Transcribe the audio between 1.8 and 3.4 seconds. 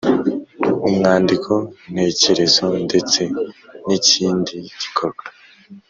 ntekerezo ndetse